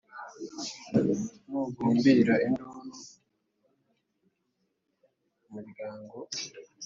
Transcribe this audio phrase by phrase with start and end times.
[1.49, 2.79] Nugumbira induru
[5.45, 6.17] umuryango